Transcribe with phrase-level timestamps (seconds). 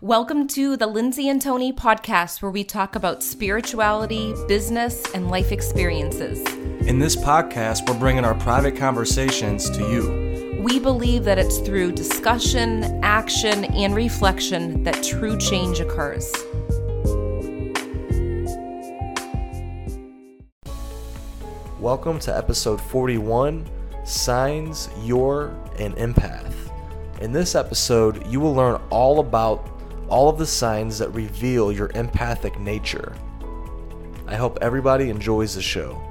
[0.00, 5.50] Welcome to the Lindsay and Tony podcast, where we talk about spirituality, business, and life
[5.50, 6.38] experiences.
[6.86, 10.62] In this podcast, we're bringing our private conversations to you.
[10.62, 16.32] We believe that it's through discussion, action, and reflection that true change occurs.
[21.80, 23.68] Welcome to episode 41
[24.04, 25.48] Signs You're
[25.80, 26.54] an Empath.
[27.20, 29.77] In this episode, you will learn all about
[30.08, 33.14] all of the signs that reveal your empathic nature.
[34.26, 36.02] I hope everybody enjoys the show.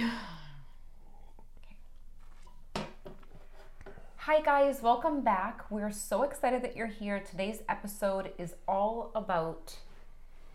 [4.16, 5.70] Hi, guys, welcome back.
[5.70, 7.20] We're so excited that you're here.
[7.20, 9.76] Today's episode is all about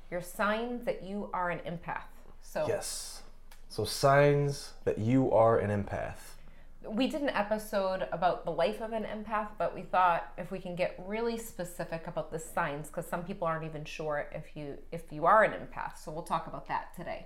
[0.09, 2.09] your signs that you are an empath.
[2.41, 3.21] So, Yes.
[3.71, 6.38] So, signs that you are an empath.
[6.91, 10.59] We did an episode about the life of an empath, but we thought if we
[10.59, 14.77] can get really specific about the signs, because some people aren't even sure if you
[14.91, 15.97] if you are an empath.
[15.97, 17.25] So we'll talk about that today.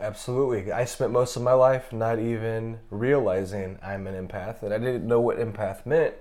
[0.00, 0.72] Absolutely.
[0.72, 5.06] I spent most of my life not even realizing I'm an empath, and I didn't
[5.06, 6.14] know what empath meant.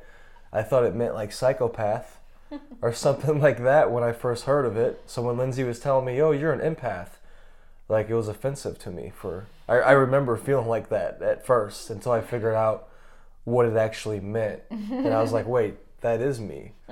[0.52, 2.20] I thought it meant like psychopath
[2.82, 5.02] or something like that when I first heard of it.
[5.08, 7.18] So when Lindsay was telling me, "Oh, you're an empath,"
[7.90, 9.12] like it was offensive to me.
[9.16, 12.90] For I, I remember feeling like that at first until I figured out
[13.44, 16.74] what it actually meant, and I was like, "Wait, that is me."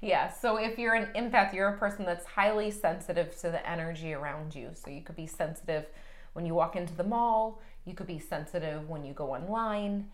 [0.00, 4.12] Yeah, so if you're an empath, you're a person that's highly sensitive to the energy
[4.12, 4.70] around you.
[4.74, 5.86] So you could be sensitive
[6.34, 10.08] when you walk into the mall, you could be sensitive when you go online.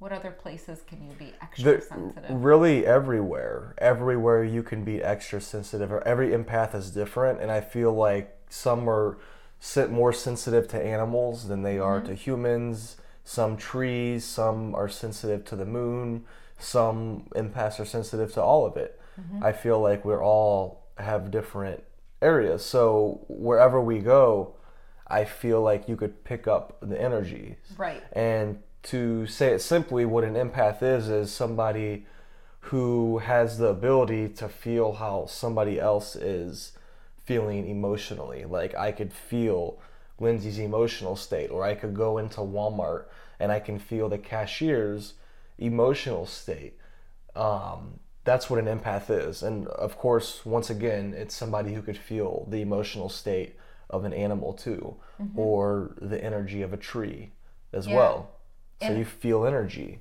[0.00, 2.30] What other places can you be extra The- sensitive?
[2.30, 3.74] Really, everywhere.
[3.78, 8.34] Everywhere you can be extra sensitive, or every empath is different, and I feel like
[8.48, 9.18] some are
[9.88, 12.14] more sensitive to animals than they are to mm-hmm.
[12.14, 12.96] humans.
[13.24, 16.24] Some trees, some are sensitive to the moon.
[16.58, 19.00] Some empaths are sensitive to all of it.
[19.20, 19.44] Mm-hmm.
[19.44, 21.82] I feel like we're all have different
[22.22, 22.64] areas.
[22.64, 24.54] So wherever we go,
[25.06, 27.56] I feel like you could pick up the energy.
[27.76, 28.02] Right.
[28.12, 32.06] And to say it simply, what an empath is, is somebody
[32.60, 36.72] who has the ability to feel how somebody else is
[37.28, 38.44] feeling emotionally.
[38.58, 39.78] Like I could feel
[40.18, 43.04] Lindsay's emotional state, or I could go into Walmart
[43.38, 45.14] and I can feel the cashier's
[45.58, 46.74] emotional state.
[47.36, 49.42] Um, that's what an empath is.
[49.42, 53.56] And of course, once again, it's somebody who could feel the emotional state
[53.90, 54.96] of an animal too,
[55.36, 57.30] or the energy of a tree
[57.72, 57.96] as Yeah.
[57.96, 58.18] well.
[58.80, 60.00] So And- you feel energy.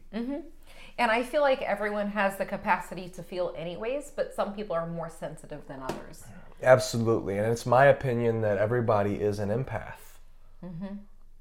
[0.97, 4.88] And I feel like everyone has the capacity to feel anyways, but some people are
[4.88, 6.24] more sensitive than others.
[6.63, 7.38] Absolutely.
[7.38, 10.19] And it's my opinion that everybody is an empath.
[10.66, 10.96] Mm-hmm.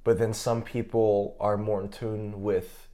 [0.04, 2.88] But then some people are more in tune with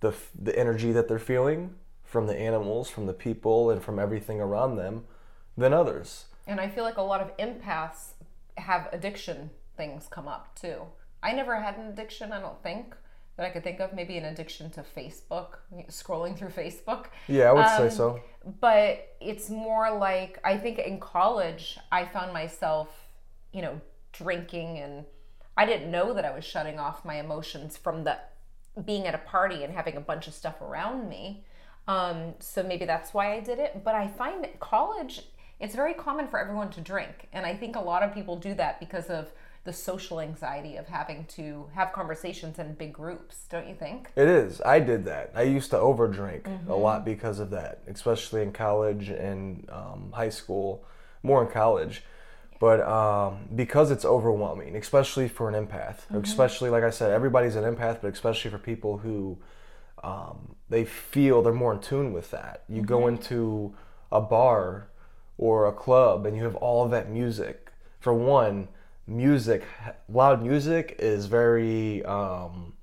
[0.00, 1.74] the, the energy that they're feeling
[2.04, 5.04] from the animals, from the people, and from everything around them
[5.56, 6.26] than others.
[6.46, 8.12] And I feel like a lot of empaths
[8.56, 10.82] have addiction things come up too.
[11.22, 12.94] I never had an addiction, I don't think,
[13.38, 13.94] that I could think of.
[13.94, 17.06] Maybe an addiction to Facebook, scrolling through Facebook.
[17.28, 18.20] Yeah, I would say Um, so.
[18.60, 22.88] But it's more like I think in college, I found myself,
[23.52, 23.80] you know,
[24.12, 25.04] drinking and
[25.56, 28.18] I didn't know that I was shutting off my emotions from the
[28.84, 31.44] being at a party and having a bunch of stuff around me.
[31.86, 33.82] Um, so maybe that's why I did it.
[33.84, 35.22] But I find that college,
[35.60, 37.28] it's very common for everyone to drink.
[37.32, 39.32] And I think a lot of people do that because of
[39.64, 44.10] the social anxiety of having to have conversations in big groups, don't you think?
[44.16, 44.60] It is.
[44.62, 45.32] I did that.
[45.34, 46.70] I used to overdrink Mm-hmm.
[46.70, 50.84] a lot because of that, especially in college and um, high school,
[51.22, 52.02] more in college.
[52.60, 56.18] But um, because it's overwhelming, especially for an empath, Mm-hmm.
[56.24, 59.38] especially like I said, everybody's an empath, but especially for people who
[60.02, 62.64] um, they feel they're more in tune with that.
[62.68, 63.08] You go Mm-hmm.
[63.16, 63.74] into
[64.10, 64.88] a bar
[65.36, 67.70] or a club and you have all of that music.
[68.00, 68.68] For one,
[69.08, 69.64] music,
[70.08, 72.74] loud music is very um,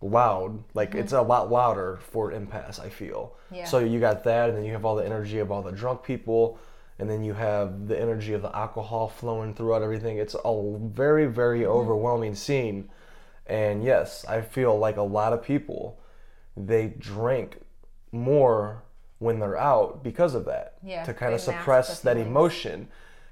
[0.00, 0.62] loud.
[0.74, 3.36] Like it's a lot louder for empaths I feel.
[3.50, 3.64] Yeah.
[3.64, 6.02] So you got that, and then you have all the energy of all the drunk
[6.02, 6.58] people,
[6.98, 10.18] and then you have the energy of the alcohol flowing throughout everything.
[10.18, 12.90] It's a very, very overwhelming scene.
[13.46, 15.98] And yes, I feel like a lot of people
[16.56, 17.58] they drink
[18.12, 18.82] more
[19.18, 20.74] when they're out because of that.
[20.82, 22.88] Yeah, to kind of suppress that emotion.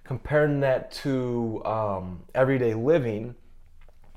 [0.08, 3.34] Comparing that to um, everyday living,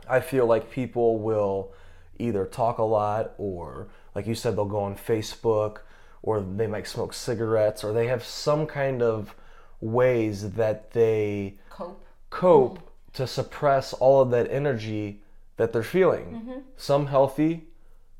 [0.09, 1.73] I feel like people will
[2.17, 5.79] either talk a lot or, like you said, they'll go on Facebook
[6.21, 9.35] or they might smoke cigarettes or they have some kind of
[9.81, 12.05] ways that they Cope.
[12.29, 15.21] cope to suppress all of that energy
[15.57, 16.63] that they're feeling.
[16.77, 17.65] Some healthy,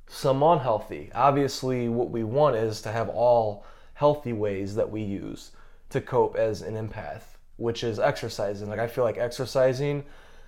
[0.07, 1.09] some unhealthy.
[1.15, 5.51] Obviously, what we want is to have all healthy ways that we use
[5.89, 7.30] to cope as an empath,
[7.61, 8.69] which is exercising.
[8.69, 10.03] Like, I feel like exercising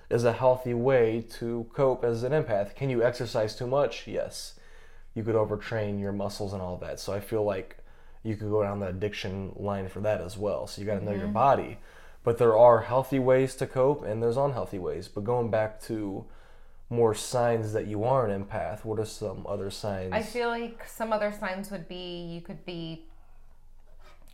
[0.10, 2.76] is a healthy way to cope as an empath.
[2.76, 4.08] Can you exercise too much?
[4.08, 4.60] Yes.
[5.14, 7.00] You could overtrain your muscles and all that.
[7.00, 7.78] So, I feel like
[8.24, 10.66] you could go down the addiction line for that as well.
[10.68, 11.34] So, you got to know your mm-hmm.
[11.34, 11.78] body.
[12.24, 15.08] But there are healthy ways to cope and there's unhealthy ways.
[15.08, 16.26] But going back to
[16.90, 20.14] more signs that you are an empath, what are some other signs?
[20.14, 23.06] I feel like some other signs would be you could be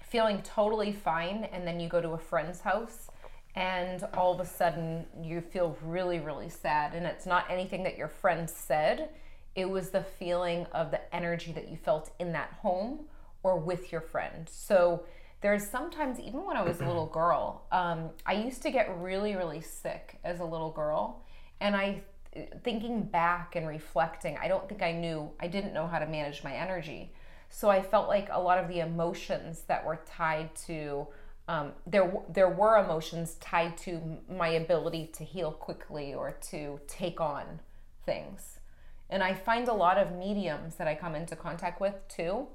[0.10, 3.10] feeling totally fine and then you go to a friend's house
[3.56, 6.94] and all of a sudden you feel really really sad.
[6.94, 9.10] And it's not anything that your friend said.
[9.56, 13.06] It was the feeling of the energy that you felt in that home
[13.44, 14.48] or with your friend.
[14.50, 15.04] So
[15.42, 19.38] there's sometimes even when i was a little girl um, i used to get really
[19.38, 21.24] really sick as a little girl.
[21.62, 22.02] And i
[22.64, 25.30] thinking back and reflecting i don't think i knew.
[25.40, 27.14] I didn't know how to manage my energy
[27.50, 31.08] so I felt like a lot of the emotions that were tied to
[31.48, 34.00] um, there there were emotions tied to
[34.30, 37.60] my ability to heal quickly or to take on
[38.06, 38.60] things.
[39.10, 42.48] And I find a lot of mediums that I come into contact with too,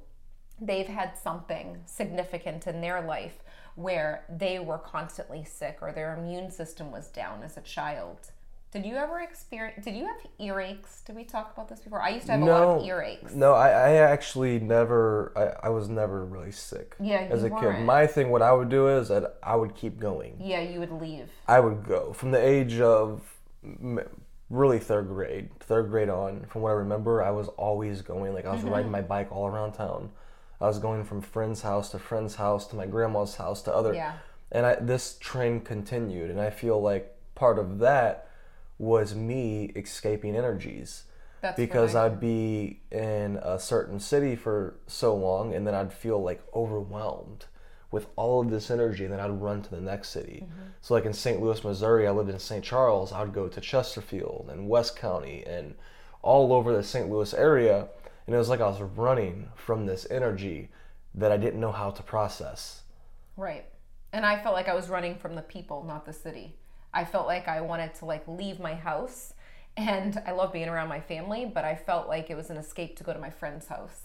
[0.60, 3.42] they've had something significant in their life
[3.74, 8.30] where they were constantly sick or their immune system was down as a child.
[8.74, 9.84] Did you ever experience?
[9.84, 11.04] Did you have earaches?
[11.04, 12.02] Did we talk about this before?
[12.02, 13.32] I used to have a lot of earaches.
[13.32, 15.32] No, I, I actually never.
[15.62, 16.96] I, I was never really sick.
[16.98, 17.84] Yeah, as a you kid, weren't.
[17.84, 20.38] my thing, what I would do is that I would keep going.
[20.40, 21.30] Yeah, you would leave.
[21.46, 23.22] I would go from the age of
[24.50, 26.44] really third grade, third grade on.
[26.48, 28.34] From what I remember, I was always going.
[28.34, 28.70] Like I was Mm-hmm.
[28.70, 30.10] riding my bike all around town.
[30.60, 33.94] I was going from friend's house to friend's house to my grandma's house to other.
[33.94, 34.14] Yeah.
[34.50, 38.28] And I, this trend continued, and I feel like part of that
[38.78, 41.04] was me escaping energies
[41.40, 46.22] That's because I'd be in a certain city for so long and then I'd feel
[46.22, 47.46] like overwhelmed
[47.90, 50.44] with all of this energy and then I'd run to the next city.
[50.44, 50.62] Mm-hmm.
[50.80, 51.40] So like in St.
[51.40, 52.64] Louis, Missouri, I lived in St.
[52.64, 55.74] Charles, I'd go to Chesterfield and West County and
[56.22, 57.08] all over the St.
[57.08, 57.88] Louis area
[58.26, 60.70] and it was like I was running from this energy
[61.14, 62.82] that I didn't know how to process.
[63.36, 63.66] Right.
[64.12, 66.56] And I felt like I was running from the people, not the city.
[66.94, 69.34] I felt like I wanted to like leave my house
[69.76, 72.96] and I love being around my family, but I felt like it was an escape
[72.98, 74.02] to go to my friend's house.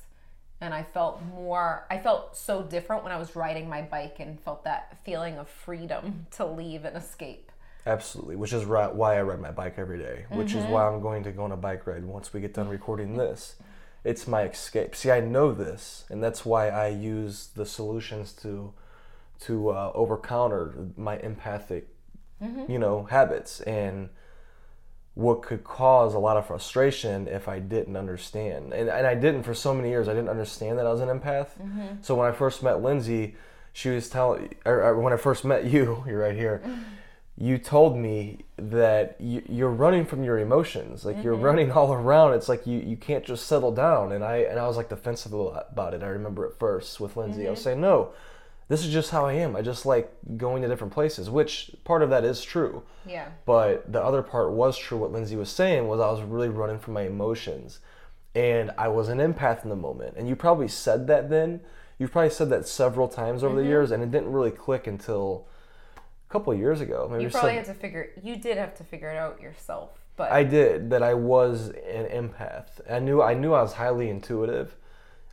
[0.61, 4.39] And I felt more I felt so different when I was riding my bike and
[4.41, 7.51] felt that feeling of freedom to leave and escape.
[7.85, 11.01] Absolutely, which is ri- why I ride my bike every day, which is why I'm
[11.01, 13.55] going to go on a bike ride once we get done recording this.
[14.03, 14.95] It's my escape.
[14.95, 18.73] See, I know this, and that's why I use the solutions to
[19.41, 21.87] to uh, over counter my empathic,
[22.41, 22.71] Mm-hmm.
[22.71, 24.09] you know, habits and
[25.19, 28.71] what could cause a lot of frustration if I didn't understand.
[28.73, 30.07] And, and I didn't for so many years.
[30.07, 31.49] I didn't understand that I was an empath.
[31.61, 31.85] Mm-hmm.
[32.01, 33.35] So when I first met Lindsay,
[33.73, 36.81] she was telling, or, or when I first met you, you're right here, mm-hmm.
[37.37, 41.03] you told me that you, you're running from your emotions.
[41.03, 42.35] Like you're running all around.
[42.35, 44.13] It's like you, you can't just settle down.
[44.13, 46.01] And I, and I was like defensive about it.
[46.01, 48.13] I remember at first with Lindsay, I was saying, no,
[48.69, 49.55] this is just how I am.
[49.55, 52.83] I just like going to different places, which part of that is true.
[53.05, 53.27] Yeah.
[53.45, 54.97] But the other part was true.
[54.99, 57.79] What Lindsay was saying was I was really running from my emotions,
[58.35, 60.15] and I was an empath in the moment.
[60.17, 61.59] And you probably said that then.
[61.97, 63.69] You've probably said that several times over the Mm-hmm.
[63.69, 65.47] years, and it didn't really click until
[65.97, 67.09] a couple of years ago.
[67.11, 69.89] Maybe You probably had to figure you did have to figure it out yourself.
[70.15, 71.01] But I did that.
[71.01, 72.81] I was an empath.
[72.89, 73.21] I knew.
[73.21, 74.75] I knew I was highly intuitive.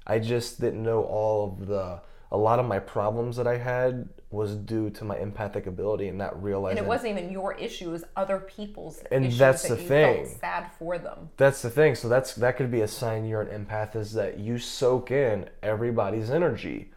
[0.06, 2.00] I just didn't know all of the.
[2.32, 6.18] A lot of my problems that I had was due to my empathic ability and
[6.18, 6.78] not realizing.
[6.78, 9.88] and it wasn't even your issue, it was other people's And that's that the you
[9.88, 10.26] thing.
[10.40, 11.30] sad for them.
[11.36, 11.94] That's the thing.
[11.94, 15.48] So that's that could be a sign you're an empath is that you soak in
[15.62, 16.90] everybody's energy.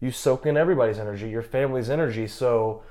[0.00, 2.26] You soak in everybody's energy, your family's energy.
[2.26, 2.82] So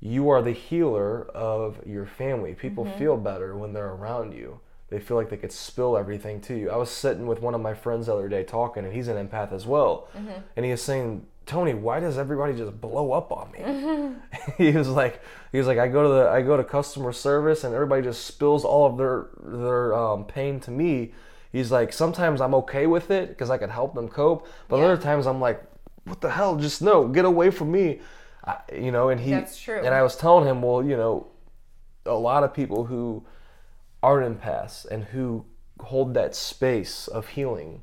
[0.00, 2.54] you are the healer of your family.
[2.54, 2.98] People mm-hmm.
[2.98, 4.60] feel better when they're around you.
[4.88, 6.70] They feel like they could spill everything to you.
[6.70, 9.16] I was sitting with one of my friends the other day talking, and he's an
[9.28, 10.08] empath as well.
[10.16, 10.40] Mm-hmm.
[10.54, 14.16] And he was saying, Tony, why does everybody just blow up on me?
[14.58, 15.22] he was like,
[15.52, 18.24] he was like, I go to the, I go to customer service, and everybody just
[18.26, 21.12] spills all of their their um, pain to me.
[21.52, 24.96] He's like, sometimes I'm okay with it because I can help them cope, but other
[24.96, 25.62] times I'm like,
[26.04, 26.56] what the hell?
[26.56, 28.00] Just no, get away from me.
[28.44, 29.78] I, you know, and he, That's true.
[29.84, 31.28] and I was telling him, well, you know,
[32.04, 33.24] a lot of people who
[34.02, 35.44] are empaths and who
[35.80, 37.82] hold that space of healing,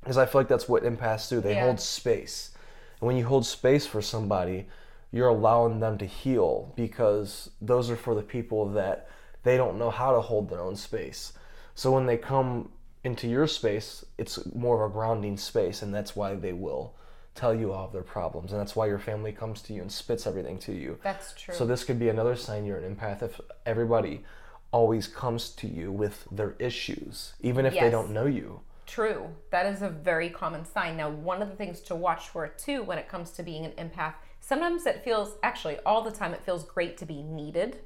[0.00, 1.40] because I feel like that's what empaths do.
[1.40, 1.64] They Yeah.
[1.64, 2.52] hold space,
[3.00, 4.66] and when you hold space for somebody,
[5.12, 9.08] you're allowing them to heal because those are for the people that
[9.42, 11.32] they don't know how to hold their own space.
[11.74, 12.70] So when they come
[13.02, 16.94] into your space, it's more of a grounding space, and that's why they will
[17.34, 19.90] tell you all of their problems, and that's why your family comes to you and
[19.90, 20.98] spits everything to you.
[21.02, 21.54] That's true.
[21.54, 24.24] So this could be another sign you're an empath if everybody
[24.72, 28.60] always comes to you with their issues, even if they don't know you.
[28.90, 29.28] True.
[29.52, 30.96] That is a very common sign.
[30.96, 33.70] Now, one of the things to watch for too when it comes to being an
[33.72, 37.82] empath, sometimes it feels, actually, all the time, it feels great to be needed.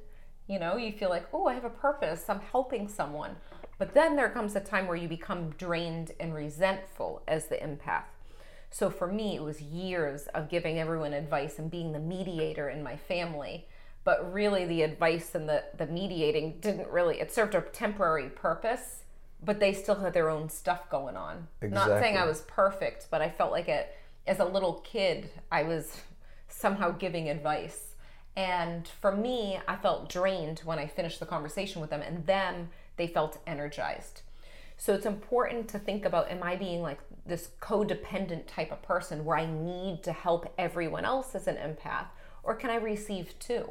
[0.47, 3.35] You know, you feel like, oh, I have a purpose, I'm helping someone.
[3.77, 8.05] But then there comes a time where you become drained and resentful as the empath.
[8.71, 12.81] So for me, it was years of giving everyone advice and being the mediator in
[12.81, 13.67] my family.
[14.03, 19.03] But really, the advice and the, the mediating didn't really, it served a temporary purpose,
[19.45, 21.47] but they still had their own stuff going on.
[21.61, 25.63] Not saying I was perfect, but I felt like it, as a little kid, I
[25.63, 26.01] was
[26.47, 27.95] somehow giving advice.
[28.35, 32.69] And for me, I felt drained when I finished the conversation with them, and them,
[32.97, 34.21] they felt energized.
[34.77, 39.23] So it's important to think about am I being like this codependent type of person
[39.23, 42.07] where I need to help everyone else as an empath,
[42.43, 43.69] or can I receive too?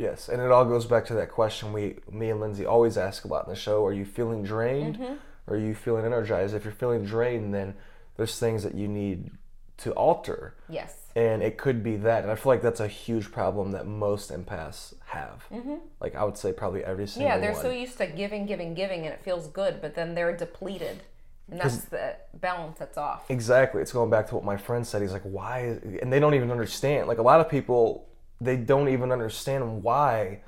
[0.00, 3.24] Yes, and it all goes back to that question we, me and Lindsay always ask
[3.26, 4.98] about in the show: Are you feeling drained,
[5.46, 6.54] or are you feeling energized?
[6.54, 7.74] If you're feeling drained, then
[8.16, 9.30] there's things that you need
[9.78, 10.94] to alter, Yes.
[11.16, 12.22] and it could be that.
[12.22, 15.44] And I feel like that's a huge problem that most empaths have.
[15.52, 15.76] Mm-hmm.
[16.00, 17.62] Like I would say, probably every single Yeah, they're one.
[17.62, 21.02] so used to giving, giving, giving, and it feels good, but then they're depleted.
[21.50, 23.24] And that's the balance that's off.
[23.28, 23.82] Exactly.
[23.82, 25.02] It's going back to what my friend said.
[25.02, 25.78] He's like, why?
[26.00, 27.08] And they don't even understand.
[27.08, 28.06] Like a lot of people,
[28.40, 30.40] they don't even understand why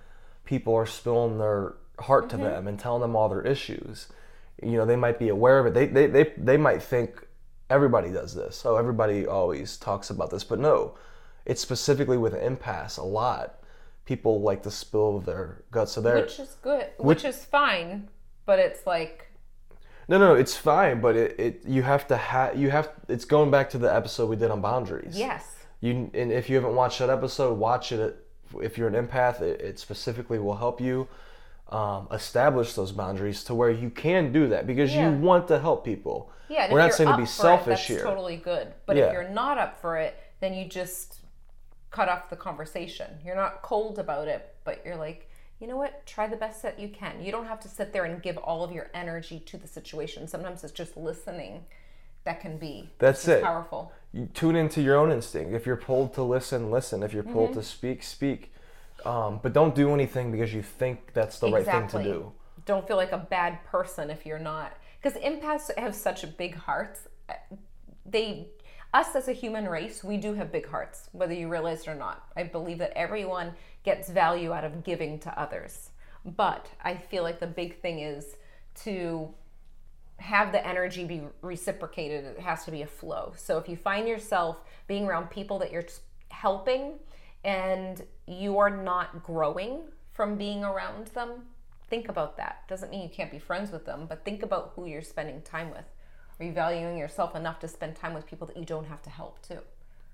[0.45, 2.45] people are spilling their heart to mm-hmm.
[2.45, 4.09] them and telling them all their issues.
[4.63, 5.75] You know, they might be aware of it.
[5.75, 7.27] They, they, they, they might think
[7.71, 8.63] everybody does this.
[8.65, 10.45] Oh, everybody always talks about this.
[10.45, 10.97] But no,
[11.45, 13.59] it's specifically with empaths a lot.
[14.05, 15.93] People like to spill their guts.
[15.93, 18.09] So they're, Which is good, which is fine,
[18.47, 19.31] but it's like,
[20.09, 23.51] No, no, it's fine, but it, it you have to have you have it's going
[23.51, 25.17] back to the episode we did on boundaries.
[25.17, 28.17] yes, You and if you haven't watched that episode, watch it.
[28.63, 31.09] If you're an empath, it, it specifically will help you
[31.71, 35.11] um, establish those boundaries to where you can do that because Yeah.
[35.11, 36.31] you want to help people.
[36.49, 36.71] yeah.
[36.73, 38.03] We're not saying to be it, selfish that's here.
[38.03, 38.69] totally good.
[38.87, 39.07] But Yeah.
[39.07, 41.21] if you're not up for it, then you just
[41.91, 43.19] cut off the conversation.
[43.25, 45.29] You're not cold about it, but you're like,
[45.61, 46.05] you know what?
[46.07, 47.23] Try the best that you can.
[47.23, 50.29] You don't have to sit there and give all of your energy to the situation.
[50.29, 51.65] Sometimes it's just listening
[52.25, 53.43] that can be That's it.
[53.43, 53.93] powerful.
[54.13, 55.53] You tune into your own instinct.
[55.55, 57.03] If you're pulled to listen, listen.
[57.03, 57.61] If you're pulled Mm-hmm.
[57.61, 58.53] to speak, speak.
[59.05, 62.33] Um, but don't do anything because you think that's the right thing to do.
[62.67, 64.77] Don't feel like a bad person if you're not.
[65.03, 67.09] Because empaths have such big hearts.
[68.07, 68.49] They,
[68.95, 71.95] us as a human race, we do have big hearts, whether you realize it or
[71.95, 72.25] not.
[72.37, 75.91] I believe that everyone gets value out of giving to others.
[76.25, 78.37] But I feel like the big thing is
[78.85, 79.35] to
[80.23, 82.25] have the energy be reciprocated.
[82.25, 83.33] It has to be a flow.
[83.37, 85.85] So if you find yourself being around people that you're
[86.29, 86.95] helping
[87.45, 89.81] and you are not growing
[90.13, 91.31] from being around them,
[91.89, 92.67] think about that.
[92.69, 95.71] Doesn't mean you can't be friends with them, but think about who you're spending time
[95.71, 95.85] with.
[96.39, 99.11] Are you valuing yourself enough to spend time with people that you don't have to
[99.11, 99.59] help too?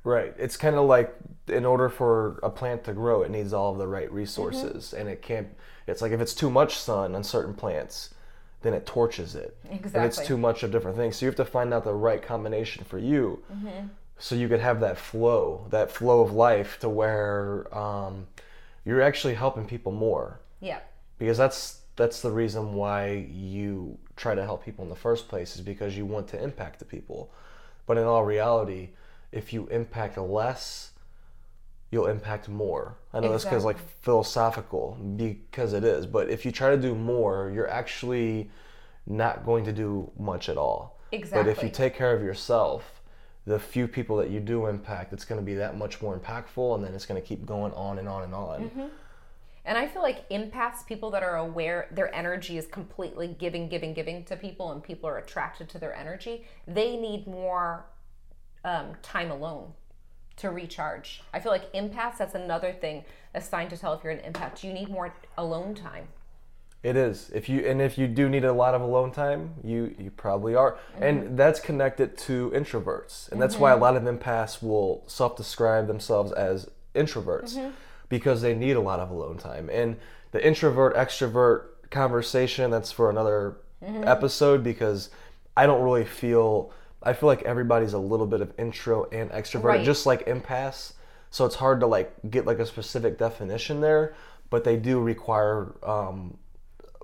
[0.05, 0.35] Right.
[0.39, 1.15] It's kind of like
[1.49, 4.97] in order for a plant to grow, it needs all of the right resources, Mm-hmm.
[5.01, 5.49] and it can't.
[5.87, 8.15] It's like if it's too much sun on certain plants,
[8.63, 9.57] then it torches it.
[9.71, 10.01] Exactly.
[10.07, 12.85] it's too much of different things, so you have to find out the right combination
[12.85, 13.87] for you, Mm-hmm.
[14.19, 18.27] so you could have that flow, that flow of life, to where um,
[18.85, 20.81] you're actually helping people more, Yeah.
[21.19, 25.57] because that's that's the reason why you try to help people in the first place
[25.57, 27.33] is because you want to impact the people.
[27.87, 28.91] But in all reality,
[29.33, 30.93] if you impact less,
[31.91, 32.97] you'll impact more.
[33.13, 36.95] I know this because like philosophical because it is, but if you try to do
[36.95, 38.51] more, you're actually
[39.07, 40.99] not going to do much at all.
[41.13, 41.43] Exactly.
[41.43, 43.03] But if you take care of yourself,
[43.47, 46.75] the few people that you do impact, it's going to be that much more impactful,
[46.75, 48.65] and then it's going to keep going on and on and on.
[48.65, 48.87] Mm-hmm.
[49.65, 53.95] And I feel like empaths, people that are aware their energy is completely giving, giving,
[53.95, 57.87] giving to people, and people are attracted to their energy, they need more
[58.65, 59.73] um, time alone
[60.39, 61.23] to recharge.
[61.33, 63.05] I feel like empaths, that's another thing,
[63.35, 64.65] a sign to tell if you're an empath.
[64.65, 66.09] You need more alone time.
[66.83, 67.31] It is.
[67.35, 70.55] If you and if you do need a lot of alone time, you you probably
[70.55, 70.73] are.
[70.95, 71.03] Mm-hmm.
[71.03, 73.31] And that's connected to introverts.
[73.33, 77.71] And that's why a lot of empaths will self-describe themselves as introverts Mm-hmm.
[78.09, 79.69] because they need a lot of alone time.
[79.73, 79.97] And
[80.31, 84.09] the introvert extrovert conversation that's for another Mm-hmm.
[84.09, 85.09] episode because
[85.57, 89.65] I don't really feel I feel like everybody's a little bit of intro and extrovert
[89.65, 89.85] Right.
[89.85, 90.95] just like empaths.
[91.31, 94.15] So it's hard to like get like a specific definition there,
[94.51, 96.39] but they do require um,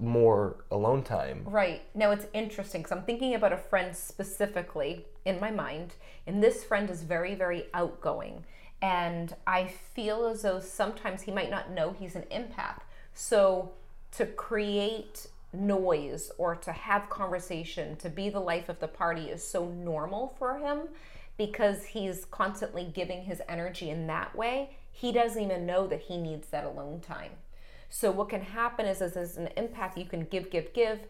[0.01, 1.43] more alone time.
[1.47, 1.83] Right.
[1.95, 5.95] Now it's interesting because I'm thinking about a friend specifically in my mind,
[6.27, 8.45] and this friend is very, very outgoing.
[8.83, 12.81] And I feel as though sometimes he might not know he's an empath.
[13.15, 13.73] So
[14.13, 19.47] to create noise or to have conversation, to be the life of the party is
[19.47, 20.89] so normal for him
[21.37, 24.77] because he's constantly giving his energy in that way.
[24.93, 27.33] He doesn't even know that he needs that alone time.
[27.89, 31.01] So what can happen is, is as an empath, you can give, give, give.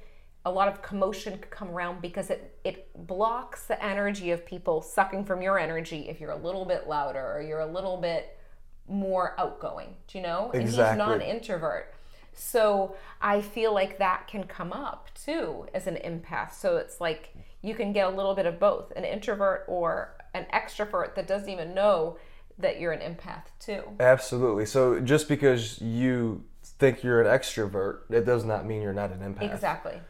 [0.47, 4.83] A lot of commotion could come around because it it blocks the energy of people
[4.83, 8.39] sucking from your energy if you're a little bit louder or you're a little bit
[8.87, 9.97] more outgoing.
[10.07, 10.51] Do you know?
[10.53, 11.31] And he's not an Exactly.
[11.31, 11.95] introvert.
[12.35, 16.53] So I feel like that can come up too as an empath.
[16.55, 20.47] So it's like you can get a little bit of both an introvert or an
[20.53, 22.19] extrovert that doesn't even know
[22.59, 23.83] that you're an empath too.
[24.01, 24.67] Absolutely.
[24.67, 26.45] So just because you
[26.79, 29.53] think you're an extrovert, it does not mean you're not an empath.
[29.53, 30.01] Exactly.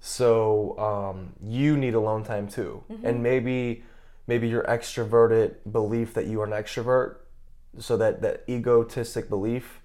[0.00, 3.06] So um, you need alone time too, Mm-hmm.
[3.06, 3.82] and maybe
[4.26, 7.16] maybe your extroverted belief that you are an extrovert,
[7.78, 9.79] so that that egotistic belief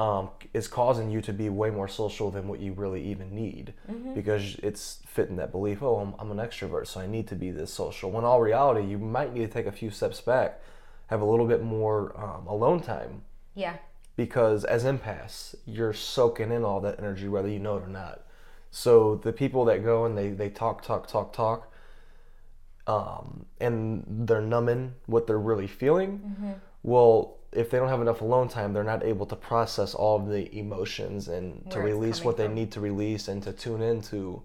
[0.00, 3.66] um, is causing you to be way more social than what you really even need,
[3.90, 4.14] Mm-hmm.
[4.14, 5.82] because it's fitting that belief.
[5.82, 8.10] Oh, I'm, I'm an extrovert, so I need to be this social.
[8.10, 10.60] When all reality, you might need to take a few steps back,
[11.08, 13.12] have a little bit more um, alone time,
[13.54, 13.74] Yeah.
[14.16, 18.22] because as empaths, you're soaking in all that energy whether you know it or not.
[18.70, 21.60] So the people that go and they, they talk, talk, talk, talk,
[22.86, 26.12] um, and they're numbing what they're really feeling,
[26.82, 30.28] well, if they don't have enough alone time, they're not able to process all of
[30.28, 33.82] the emotions and to Where it's release what they need to release and to tune
[33.82, 34.42] into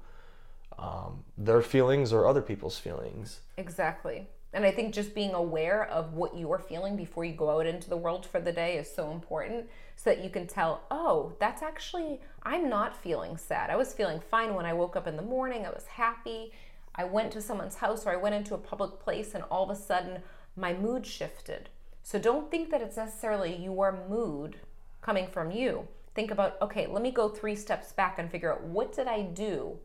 [0.79, 3.41] um, their feelings or other people's feelings.
[3.57, 4.27] Exactly.
[4.53, 7.89] And I think just being aware of what you're feeling before you go out into
[7.89, 11.61] the world for the day is so important so that you can tell, oh, that's
[11.61, 13.69] actually, I'm not feeling sad.
[13.69, 15.65] I was feeling fine when I woke up in the morning.
[15.65, 16.53] I was happy.
[16.95, 19.69] I went to someone's house or I went into a public place and all of
[19.69, 20.21] a sudden
[20.55, 21.69] my mood shifted.
[22.05, 24.55] So don't think that it's necessarily your mood
[25.01, 25.87] coming from you.
[26.13, 29.23] Think about, okay, let me go three steps back and figure out what did I
[29.23, 29.79] do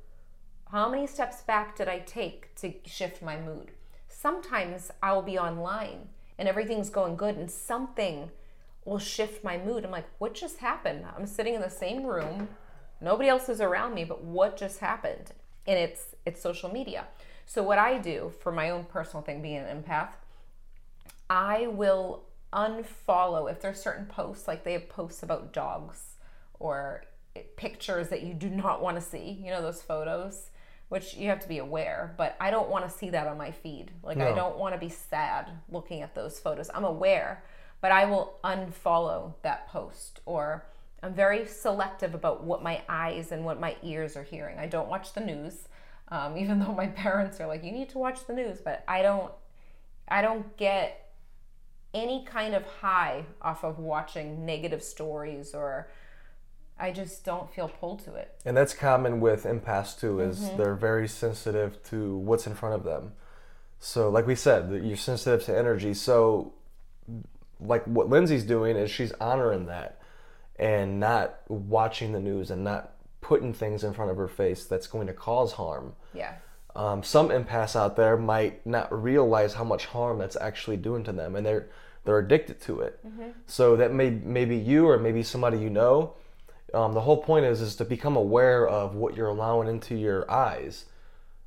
[0.70, 3.72] how many steps back did I take to shift my mood?
[4.08, 8.30] Sometimes I'll be online and everything's going good and something
[8.84, 9.84] will shift my mood.
[9.84, 11.04] I'm like, what just happened?
[11.16, 12.48] I'm sitting in the same room.
[13.00, 15.32] Nobody else is around me, but what just happened?
[15.66, 17.06] And it's it's social media.
[17.46, 20.10] So what I do for my own personal thing being an empath,
[21.30, 26.16] I will unfollow if there's certain posts like they have posts about dogs
[26.58, 27.04] or
[27.56, 30.50] pictures that you do not want to see, you know those photos
[30.90, 33.52] which you have to be aware, but I don't want to see that on my
[33.52, 33.92] feed.
[34.02, 36.68] Like I don't want to be sad looking at those photos.
[36.74, 37.44] I'm aware,
[37.80, 40.66] but I will unfollow that post or
[41.00, 44.58] I'm very selective about what my eyes and what my ears are hearing.
[44.58, 45.68] I don't watch the news,
[46.08, 49.02] um, even though my parents are like, "You need to watch the news," but I
[49.02, 49.32] don't.
[50.08, 50.99] I don't get
[51.92, 55.88] any kind of high off of watching negative stories or
[56.78, 58.34] I just don't feel pulled to it.
[58.44, 60.56] And that's common with empaths too, is Mm-hmm.
[60.56, 63.12] they're very sensitive to what's in front of them.
[63.78, 65.94] So, like we said, you're sensitive to energy.
[65.94, 66.52] So,
[67.60, 70.00] like what Lindsay's doing is she's honoring that
[70.56, 74.86] and not watching the news and not putting things in front of her face that's
[74.86, 75.94] going to cause harm.
[76.14, 76.34] Yeah.
[76.76, 81.12] Um, some empaths out there might not realize how much harm that's actually doing to
[81.12, 81.68] them, and they're
[82.04, 82.98] they're addicted to it.
[83.46, 86.14] So that may maybe you or maybe somebody you know.
[86.72, 90.30] Um, the whole point is is to become aware of what you're allowing into your
[90.30, 90.84] eyes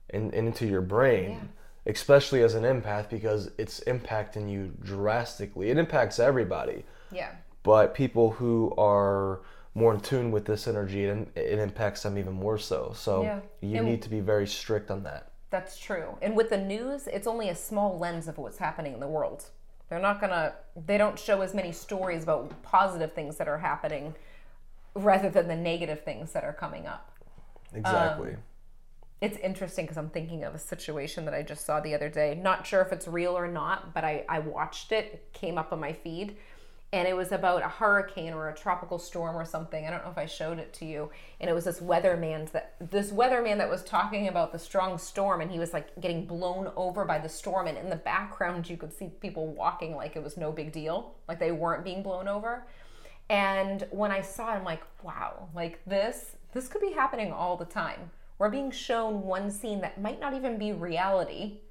[0.10, 1.50] and, and into your brain,
[1.86, 5.70] especially as an empath because it's impacting you drastically.
[5.70, 7.30] It impacts everybody, Yeah.
[7.64, 9.40] but people who are
[9.76, 12.94] more in tune with this energy, and it impacts them even more so.
[12.96, 13.40] So Yeah.
[13.62, 15.32] you And- need to be very strict on that.
[15.50, 16.18] That's true.
[16.22, 19.50] And with the news, it's only a small lens of what's happening in the world.
[19.90, 24.16] They're not gonna, they don't show as many stories about positive things that are happening
[24.96, 27.12] rather than the negative things that are coming up.
[27.74, 28.34] Exactly.
[28.34, 28.44] Um,
[29.22, 32.36] it's interesting because I'm thinking of a situation that I just saw the other day.
[32.36, 35.06] Not sure if it's real or not, but I, I watched it.
[35.14, 36.38] It came up on my feed.
[36.94, 39.86] And it was about a hurricane or a tropical storm or something.
[39.86, 41.10] I don't know if I showed it to you.
[41.42, 45.42] And it was this weatherman that this weatherman that was talking about the strong storm
[45.42, 48.78] and he was like getting blown over by the storm and in the background you
[48.78, 52.28] could see people walking like it was no big deal, like they weren't being blown
[52.28, 52.68] over.
[53.28, 57.58] And when I saw it, I'm like, wow, like this, this could be happening all
[57.58, 58.12] the time.
[58.38, 61.62] We're being shown one scene that might not even be reality,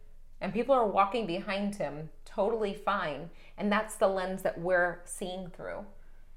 [0.42, 3.30] and people are walking behind him totally fine.
[3.58, 5.84] And that's the lens that we're seeing through.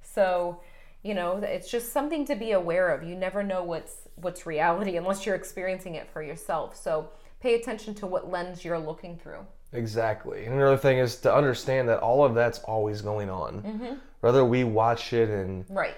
[0.01, 0.61] So,
[1.03, 3.03] You know, it's just something to be aware of.
[3.03, 6.75] You never know what's what's reality unless you're experiencing it for yourself.
[6.75, 9.45] So pay attention to what lens you're looking through.
[9.73, 10.45] Exactly.
[10.45, 13.61] And another thing is to understand that all of that's always going on.
[13.61, 13.95] Mm-hmm.
[14.21, 15.95] Whether we watch it and Right.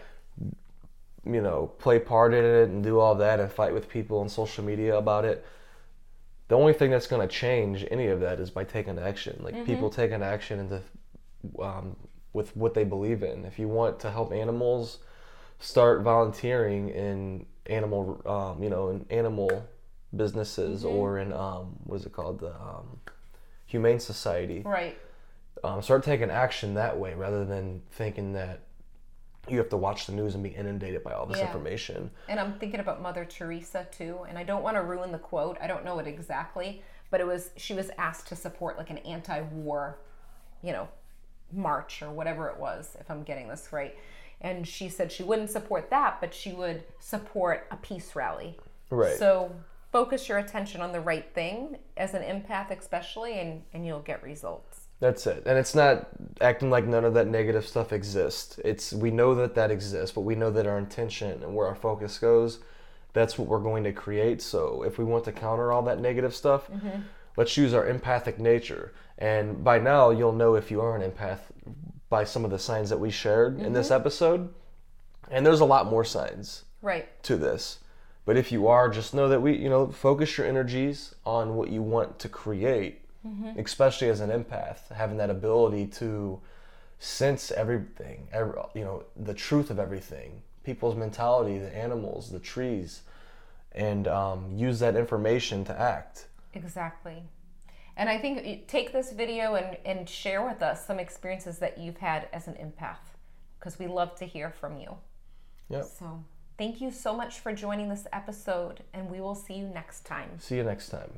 [1.25, 4.29] you know play part in it and do all that and fight with people on
[4.29, 5.45] social media about it,
[6.47, 9.39] the only thing that's going to change any of that is by taking action.
[9.43, 10.81] Like people taking action into
[11.61, 11.95] um,
[12.33, 13.45] with what they believe in.
[13.45, 14.99] If you want to help animals,
[15.59, 19.67] start volunteering in animal, um, you know, in animal
[20.15, 22.99] businesses or in um, what is it called, the um,
[23.65, 24.61] Humane Society.
[24.65, 24.97] Right.
[25.63, 28.61] Um, start taking action that way rather than thinking that
[29.49, 31.47] you have to watch the news and be inundated by all this Yeah.
[31.47, 32.11] information.
[32.27, 35.57] And I'm thinking about Mother Teresa too, and I don't want to ruin the quote.
[35.61, 38.97] I don't know it exactly, but it was she was asked to support like an
[38.99, 39.97] anti-war,
[40.61, 40.87] you know,
[41.51, 43.95] march or whatever it was, if I'm getting this right.
[44.41, 48.57] And she said she wouldn't support that, but she would support a peace rally.
[48.89, 49.17] Right.
[49.17, 49.55] So
[49.91, 54.21] focus your attention on the right thing as an empath especially and and you'll get
[54.21, 54.76] results.
[54.99, 55.43] That's it.
[55.45, 56.07] And it's not
[56.41, 58.59] acting like none of that negative stuff exists.
[58.65, 61.75] It's we know that that exists, but we know that our intention and where our
[61.75, 62.59] focus goes,
[63.13, 64.41] that's what we're going to create.
[64.41, 67.01] So if we want to counter all that negative stuff, mm-hmm.
[67.35, 68.93] let's use our empathic nature.
[69.19, 71.39] And by now you'll know if you are an empath
[72.09, 74.01] by some of the signs that we shared in this mm-hmm.
[74.01, 74.53] episode.
[75.29, 77.07] And there's a lot more signs Right.
[77.23, 77.79] to this.
[78.25, 81.69] But if you are, just know that we, you know, focus your energies on what
[81.69, 83.01] you want to create,
[83.57, 86.39] especially as an empath, having that ability to
[86.99, 93.01] sense everything, every, you know, the truth of everything, people's mentality, the animals, the trees,
[93.73, 96.27] and um, use that information to act.
[96.53, 97.23] Exactly.
[97.95, 101.97] And I think take this video and, and share with us some experiences that you've
[101.97, 102.97] had as an empath
[103.59, 104.95] because we love to hear from you.
[105.69, 105.85] Yep.
[105.99, 106.23] So
[106.57, 110.29] thank you so much for joining this episode, and we will see you next time.
[110.39, 111.17] See you next time.